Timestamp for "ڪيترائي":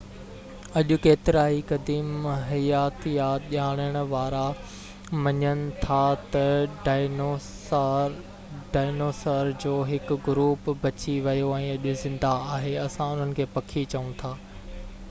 1.01-1.57